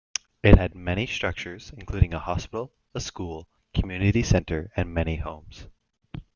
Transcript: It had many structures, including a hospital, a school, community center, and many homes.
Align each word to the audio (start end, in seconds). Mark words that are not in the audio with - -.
It 0.41 0.57
had 0.57 0.73
many 0.73 1.05
structures, 1.05 1.71
including 1.77 2.11
a 2.11 2.17
hospital, 2.17 2.73
a 2.95 2.99
school, 2.99 3.47
community 3.75 4.23
center, 4.23 4.71
and 4.75 4.91
many 4.91 5.17
homes. 5.17 5.67